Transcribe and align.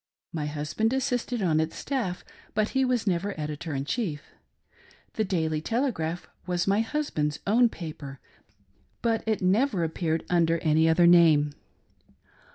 My 0.33 0.47
husband 0.47 0.93
assisted 0.93 1.43
on 1.43 1.59
its 1.59 1.75
staff, 1.75 2.25
but 2.55 2.69
he 2.69 2.83
was 2.83 3.05
never 3.05 3.39
editor 3.39 3.75
in 3.75 3.85
chief. 3.85 4.31
The 5.13 5.23
Daily 5.23 5.61
Tel 5.61 5.83
egraph 5.83 6.23
was 6.47 6.65
my 6.65 6.79
husband's 6.81 7.37
own 7.45 7.69
paper, 7.69 8.19
but 9.03 9.21
it 9.27 9.43
never 9.43 9.83
appeared 9.83 10.25
under 10.27 10.57
any 10.61 10.89
other 10.89 11.05
name. 11.05 11.53